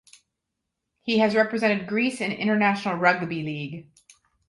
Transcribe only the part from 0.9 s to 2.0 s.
He has represented